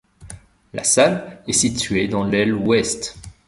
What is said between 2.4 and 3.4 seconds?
Ouest.